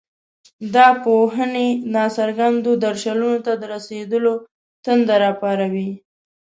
[0.75, 4.33] دا پوهنې ناڅرګندو درشلونو ته د رسېدلو
[4.85, 5.89] تنده راپاروي.